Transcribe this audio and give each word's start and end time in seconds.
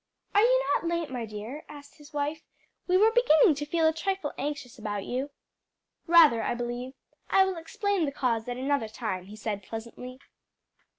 "Are 0.33 0.41
you 0.41 0.63
not 0.73 0.87
late, 0.89 1.11
my 1.11 1.27
dear?" 1.27 1.63
asked 1.69 1.99
his 1.99 2.11
wife; 2.11 2.41
"we 2.87 2.97
were 2.97 3.11
beginning 3.11 3.53
to 3.53 3.67
feel 3.67 3.85
a 3.87 3.93
trifle 3.93 4.33
anxious 4.35 4.79
about 4.79 5.05
you." 5.05 5.29
"Rather, 6.07 6.41
I 6.41 6.55
believe. 6.55 6.93
I 7.29 7.45
will 7.45 7.55
explain 7.57 8.05
the 8.05 8.11
cause 8.11 8.47
at 8.49 8.57
another 8.57 8.87
time," 8.87 9.25
he 9.25 9.35
said 9.35 9.61
pleasantly. 9.61 10.17